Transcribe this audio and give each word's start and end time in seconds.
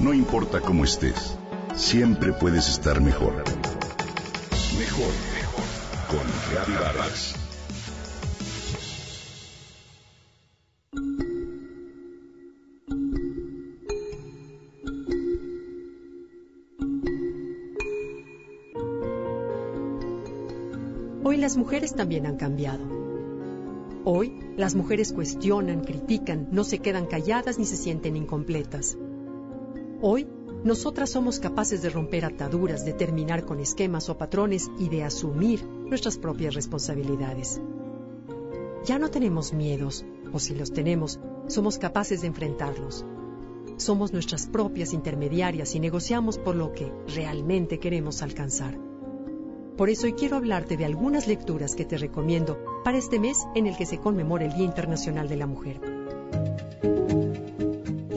No 0.00 0.14
importa 0.14 0.62
cómo 0.62 0.84
estés, 0.84 1.36
siempre 1.74 2.32
puedes 2.32 2.70
estar 2.70 3.02
mejor. 3.02 3.34
Mejor, 4.78 5.12
mejor. 5.34 5.64
Con 6.08 6.26
Reavivadas. 6.50 7.34
Hoy 21.22 21.36
las 21.36 21.58
mujeres 21.58 21.94
también 21.94 22.24
han 22.24 22.38
cambiado. 22.38 22.84
Hoy 24.06 24.32
las 24.56 24.74
mujeres 24.74 25.12
cuestionan, 25.12 25.84
critican, 25.84 26.48
no 26.52 26.64
se 26.64 26.78
quedan 26.78 27.04
calladas 27.04 27.58
ni 27.58 27.66
se 27.66 27.76
sienten 27.76 28.16
incompletas. 28.16 28.96
Hoy 30.02 30.26
nosotras 30.64 31.10
somos 31.10 31.40
capaces 31.40 31.82
de 31.82 31.90
romper 31.90 32.24
ataduras, 32.24 32.86
de 32.86 32.94
terminar 32.94 33.44
con 33.44 33.60
esquemas 33.60 34.08
o 34.08 34.16
patrones 34.16 34.70
y 34.78 34.88
de 34.88 35.04
asumir 35.04 35.62
nuestras 35.64 36.16
propias 36.16 36.54
responsabilidades. 36.54 37.60
Ya 38.86 38.98
no 38.98 39.10
tenemos 39.10 39.52
miedos, 39.52 40.06
o 40.32 40.38
si 40.38 40.54
los 40.54 40.72
tenemos, 40.72 41.20
somos 41.48 41.76
capaces 41.76 42.22
de 42.22 42.28
enfrentarlos. 42.28 43.04
Somos 43.76 44.14
nuestras 44.14 44.46
propias 44.46 44.94
intermediarias 44.94 45.74
y 45.74 45.80
negociamos 45.80 46.38
por 46.38 46.56
lo 46.56 46.72
que 46.72 46.90
realmente 47.14 47.78
queremos 47.78 48.22
alcanzar. 48.22 48.78
Por 49.76 49.90
eso 49.90 50.06
hoy 50.06 50.14
quiero 50.14 50.36
hablarte 50.36 50.78
de 50.78 50.86
algunas 50.86 51.26
lecturas 51.26 51.74
que 51.74 51.84
te 51.84 51.98
recomiendo 51.98 52.58
para 52.84 52.96
este 52.96 53.18
mes 53.18 53.46
en 53.54 53.66
el 53.66 53.76
que 53.76 53.84
se 53.84 53.98
conmemora 53.98 54.46
el 54.46 54.54
Día 54.54 54.64
Internacional 54.64 55.28
de 55.28 55.36
la 55.36 55.46
Mujer. 55.46 55.78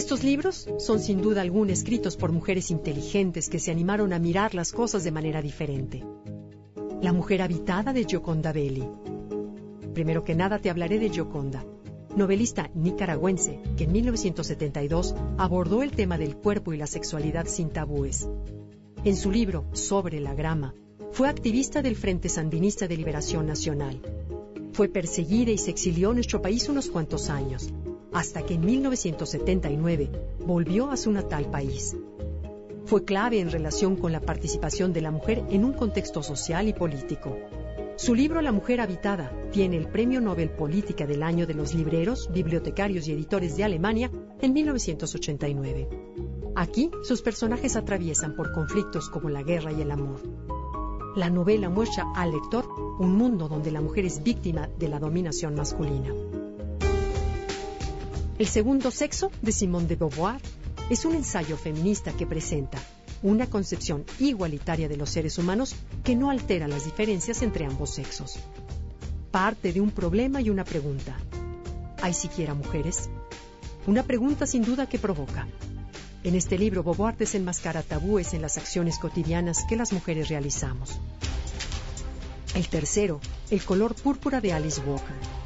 Estos 0.00 0.24
libros 0.24 0.66
son 0.78 0.98
sin 0.98 1.20
duda 1.20 1.42
alguna 1.42 1.74
escritos 1.74 2.16
por 2.16 2.32
mujeres 2.32 2.70
inteligentes 2.70 3.50
que 3.50 3.58
se 3.58 3.70
animaron 3.70 4.14
a 4.14 4.18
mirar 4.18 4.54
las 4.54 4.72
cosas 4.72 5.04
de 5.04 5.10
manera 5.10 5.42
diferente. 5.42 6.02
La 7.02 7.12
mujer 7.12 7.42
habitada 7.42 7.92
de 7.92 8.04
Gioconda 8.04 8.50
Belli. 8.50 8.88
Primero 9.92 10.24
que 10.24 10.34
nada 10.34 10.58
te 10.58 10.70
hablaré 10.70 10.98
de 10.98 11.10
Gioconda, 11.10 11.66
novelista 12.16 12.70
nicaragüense 12.74 13.60
que 13.76 13.84
en 13.84 13.92
1972 13.92 15.14
abordó 15.36 15.82
el 15.82 15.90
tema 15.90 16.16
del 16.16 16.34
cuerpo 16.34 16.72
y 16.72 16.78
la 16.78 16.86
sexualidad 16.86 17.44
sin 17.46 17.68
tabúes. 17.68 18.26
En 19.04 19.16
su 19.16 19.30
libro 19.30 19.66
Sobre 19.72 20.18
la 20.18 20.32
grama, 20.32 20.74
fue 21.12 21.28
activista 21.28 21.82
del 21.82 21.94
Frente 21.94 22.30
Sandinista 22.30 22.88
de 22.88 22.96
Liberación 22.96 23.46
Nacional. 23.46 24.00
Fue 24.72 24.88
perseguida 24.88 25.50
y 25.50 25.58
se 25.58 25.70
exilió 25.70 26.08
en 26.08 26.14
nuestro 26.14 26.40
país 26.40 26.70
unos 26.70 26.88
cuantos 26.88 27.28
años, 27.28 27.70
hasta 28.12 28.42
que 28.42 28.54
en 28.54 28.64
1979 28.64 30.10
volvió 30.46 30.90
a 30.90 30.96
su 30.96 31.12
natal 31.12 31.50
país. 31.50 31.96
Fue 32.84 33.04
clave 33.04 33.40
en 33.40 33.50
relación 33.50 33.96
con 33.96 34.12
la 34.12 34.20
participación 34.20 34.92
de 34.92 35.00
la 35.00 35.10
mujer 35.10 35.44
en 35.50 35.64
un 35.64 35.72
contexto 35.72 36.22
social 36.22 36.66
y 36.66 36.72
político. 36.72 37.36
Su 37.96 38.14
libro 38.14 38.40
La 38.40 38.50
mujer 38.50 38.80
habitada 38.80 39.30
tiene 39.52 39.76
el 39.76 39.88
Premio 39.88 40.20
Nobel 40.20 40.50
Política 40.50 41.06
del 41.06 41.22
Año 41.22 41.46
de 41.46 41.54
los 41.54 41.74
Libreros, 41.74 42.30
Bibliotecarios 42.32 43.06
y 43.06 43.12
Editores 43.12 43.56
de 43.56 43.64
Alemania 43.64 44.10
en 44.40 44.52
1989. 44.52 45.88
Aquí 46.56 46.90
sus 47.02 47.22
personajes 47.22 47.76
atraviesan 47.76 48.34
por 48.34 48.52
conflictos 48.52 49.08
como 49.10 49.28
la 49.28 49.42
guerra 49.42 49.72
y 49.72 49.82
el 49.82 49.90
amor. 49.90 50.20
La 51.14 51.28
novela 51.28 51.68
muestra 51.68 52.06
al 52.16 52.32
lector 52.32 52.66
un 52.98 53.16
mundo 53.16 53.48
donde 53.48 53.70
la 53.70 53.80
mujer 53.80 54.04
es 54.04 54.22
víctima 54.22 54.68
de 54.78 54.88
la 54.88 54.98
dominación 54.98 55.54
masculina. 55.54 56.12
El 58.40 58.48
segundo 58.48 58.90
sexo 58.90 59.30
de 59.42 59.52
Simone 59.52 59.86
de 59.86 59.96
Beauvoir 59.96 60.40
es 60.88 61.04
un 61.04 61.14
ensayo 61.14 61.58
feminista 61.58 62.12
que 62.12 62.26
presenta 62.26 62.78
una 63.22 63.50
concepción 63.50 64.06
igualitaria 64.18 64.88
de 64.88 64.96
los 64.96 65.10
seres 65.10 65.36
humanos 65.36 65.76
que 66.02 66.16
no 66.16 66.30
altera 66.30 66.66
las 66.66 66.86
diferencias 66.86 67.42
entre 67.42 67.66
ambos 67.66 67.90
sexos. 67.90 68.38
Parte 69.30 69.74
de 69.74 69.82
un 69.82 69.90
problema 69.90 70.40
y 70.40 70.48
una 70.48 70.64
pregunta. 70.64 71.18
¿Hay 72.00 72.14
siquiera 72.14 72.54
mujeres? 72.54 73.10
Una 73.86 74.04
pregunta 74.04 74.46
sin 74.46 74.62
duda 74.62 74.88
que 74.88 74.98
provoca. 74.98 75.46
En 76.24 76.34
este 76.34 76.56
libro, 76.56 76.82
Beauvoir 76.82 77.18
desenmascara 77.18 77.82
tabúes 77.82 78.32
en 78.32 78.40
las 78.40 78.56
acciones 78.56 78.98
cotidianas 78.98 79.66
que 79.68 79.76
las 79.76 79.92
mujeres 79.92 80.30
realizamos. 80.30 80.98
El 82.54 82.66
tercero, 82.68 83.20
El 83.50 83.62
color 83.62 83.94
púrpura 83.96 84.40
de 84.40 84.54
Alice 84.54 84.80
Walker. 84.80 85.39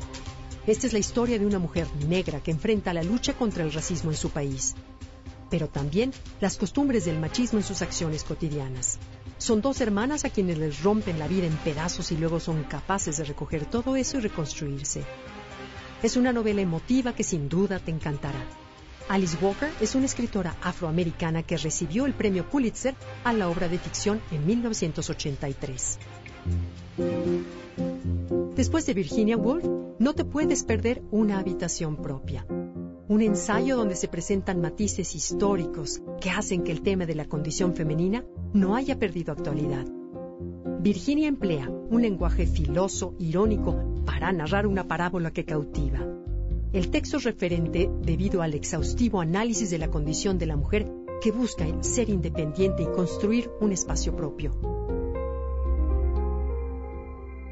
Esta 0.67 0.87
es 0.87 0.95
la 0.95 0.99
historia 0.99 1.39
de 1.39 1.45
una 1.45 1.59
mujer 1.59 1.87
negra 2.09 2.41
que 2.41 2.51
enfrenta 2.51 2.95
la 2.95 3.03
lucha 3.03 3.35
contra 3.35 3.65
el 3.65 3.73
racismo 3.73 4.11
en 4.11 4.17
su 4.17 4.31
país, 4.31 4.75
pero 5.51 5.69
también 5.69 6.11
las 6.41 6.57
costumbres 6.57 7.05
del 7.05 7.21
machismo 7.21 7.59
en 7.59 7.65
sus 7.65 7.83
acciones 7.83 8.25
cotidianas. 8.25 8.99
Son 9.37 9.61
dos 9.61 9.83
hermanas 9.83 10.25
a 10.25 10.31
quienes 10.31 10.57
les 10.57 10.83
rompen 10.83 11.19
la 11.19 11.29
vida 11.29 11.47
en 11.47 11.57
pedazos 11.59 12.11
y 12.13 12.17
luego 12.17 12.41
son 12.41 12.65
capaces 12.65 13.19
de 13.19 13.25
recoger 13.25 13.67
todo 13.67 13.95
eso 13.95 14.17
y 14.17 14.21
reconstruirse. 14.23 15.05
Es 16.03 16.17
una 16.17 16.33
novela 16.33 16.63
emotiva 16.63 17.15
que 17.15 17.25
sin 17.25 17.51
duda 17.51 17.79
te 17.79 17.91
encantará. 17.91 18.43
Alice 19.11 19.37
Walker 19.43 19.71
es 19.83 19.95
una 19.95 20.07
escritora 20.07 20.57
afroamericana 20.63 21.43
que 21.43 21.59
recibió 21.59 22.07
el 22.07 22.15
premio 22.15 22.49
Pulitzer 22.49 22.95
a 23.23 23.35
la 23.35 23.51
obra 23.51 23.69
de 23.69 23.79
ficción 23.79 24.23
en 24.31 24.47
1983. 24.47 25.99
Después 28.55 28.87
de 28.87 28.95
Virginia 28.95 29.37
Woolf, 29.37 29.65
no 29.99 30.15
te 30.15 30.25
puedes 30.25 30.63
perder 30.63 31.03
Una 31.11 31.41
habitación 31.41 31.97
propia, 31.97 32.47
un 33.09 33.21
ensayo 33.21 33.77
donde 33.77 33.97
se 33.97 34.07
presentan 34.07 34.61
matices 34.61 35.17
históricos 35.17 36.01
que 36.21 36.31
hacen 36.31 36.63
que 36.63 36.71
el 36.71 36.83
tema 36.83 37.05
de 37.05 37.17
la 37.17 37.25
condición 37.25 37.75
femenina 37.75 38.25
no 38.53 38.77
haya 38.77 38.97
perdido 38.97 39.33
actualidad. 39.33 39.85
Virginia 40.81 41.27
emplea 41.27 41.69
un 41.69 42.03
lenguaje 42.03 42.47
filoso, 42.47 43.17
irónico, 43.19 43.77
para 44.07 44.31
narrar 44.31 44.69
una 44.69 44.87
parábola 44.87 45.33
que 45.33 45.45
cautiva. 45.45 46.07
El 46.73 46.91
texto 46.91 47.17
es 47.17 47.25
referente 47.25 47.91
debido 48.03 48.41
al 48.41 48.55
exhaustivo 48.55 49.21
análisis 49.21 49.71
de 49.71 49.79
la 49.79 49.91
condición 49.91 50.39
de 50.39 50.47
la 50.47 50.57
mujer 50.57 50.87
que 51.21 51.33
busca 51.33 51.67
ser 51.83 52.09
independiente 52.09 52.85
y 52.85 52.87
construir 52.87 53.51
un 53.61 53.73
espacio 53.73 54.15
propio. 54.15 54.94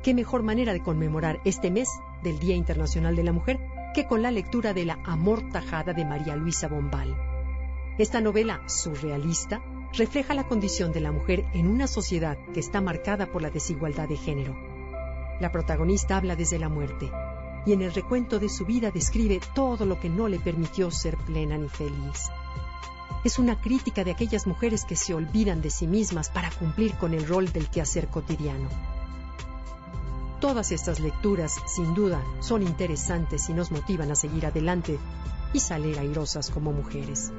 ¿Qué 0.02 0.14
mejor 0.14 0.42
manera 0.42 0.72
de 0.72 0.82
conmemorar 0.82 1.40
este 1.44 1.70
mes 1.70 1.88
del 2.24 2.40
Día 2.40 2.56
Internacional 2.56 3.14
de 3.14 3.22
la 3.22 3.32
Mujer 3.32 3.60
que 3.94 4.04
con 4.08 4.20
la 4.20 4.32
lectura 4.32 4.74
de 4.74 4.84
La 4.84 4.98
Amortajada 5.04 5.92
de 5.92 6.04
María 6.04 6.34
Luisa 6.34 6.66
Bombal? 6.66 7.16
Esta 7.98 8.20
novela 8.20 8.62
surrealista 8.66 9.62
refleja 9.92 10.34
la 10.34 10.48
condición 10.48 10.90
de 10.90 11.00
la 11.00 11.12
mujer 11.12 11.44
en 11.54 11.68
una 11.68 11.86
sociedad 11.86 12.36
que 12.52 12.58
está 12.58 12.80
marcada 12.80 13.26
por 13.26 13.42
la 13.42 13.50
desigualdad 13.50 14.08
de 14.08 14.16
género. 14.16 14.56
La 15.38 15.52
protagonista 15.52 16.16
habla 16.16 16.34
desde 16.34 16.58
la 16.58 16.68
muerte, 16.68 17.08
y 17.64 17.72
en 17.72 17.82
el 17.82 17.94
recuento 17.94 18.40
de 18.40 18.48
su 18.48 18.64
vida 18.66 18.90
describe 18.90 19.38
todo 19.54 19.86
lo 19.86 20.00
que 20.00 20.08
no 20.08 20.26
le 20.26 20.40
permitió 20.40 20.90
ser 20.90 21.16
plena 21.16 21.56
ni 21.56 21.68
feliz. 21.68 22.28
Es 23.22 23.38
una 23.38 23.60
crítica 23.60 24.02
de 24.02 24.10
aquellas 24.10 24.48
mujeres 24.48 24.84
que 24.84 24.96
se 24.96 25.14
olvidan 25.14 25.62
de 25.62 25.70
sí 25.70 25.86
mismas 25.86 26.28
para 26.28 26.50
cumplir 26.50 26.96
con 26.96 27.14
el 27.14 27.24
rol 27.24 27.52
del 27.52 27.70
quehacer 27.70 28.08
cotidiano. 28.08 28.68
Todas 30.42 30.72
estas 30.72 30.98
lecturas, 30.98 31.54
sin 31.68 31.94
duda, 31.94 32.20
son 32.40 32.62
interesantes 32.62 33.48
y 33.48 33.54
nos 33.54 33.70
motivan 33.70 34.10
a 34.10 34.16
seguir 34.16 34.44
adelante 34.44 34.98
y 35.52 35.60
salir 35.60 36.00
airosas 36.00 36.50
como 36.50 36.72
mujeres. 36.72 37.30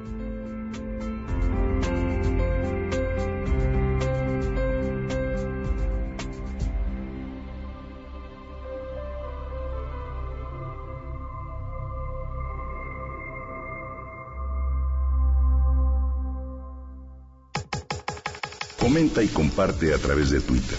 Comenta 18.80 19.22
y 19.22 19.28
comparte 19.28 19.92
a 19.92 19.98
través 19.98 20.30
de 20.30 20.40
Twitter. 20.40 20.78